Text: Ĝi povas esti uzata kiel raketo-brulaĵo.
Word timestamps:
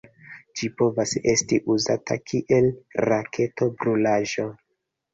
Ĝi 0.61 0.69
povas 0.81 1.13
esti 1.33 1.59
uzata 1.75 2.19
kiel 2.33 2.73
raketo-brulaĵo. 3.09 4.53